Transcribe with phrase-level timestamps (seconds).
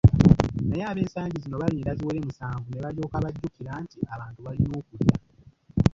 [0.67, 5.15] Naye ab'ensangi zino balinda ziwere musanvu ne balyoka bajjukira nti abantu balina okulya.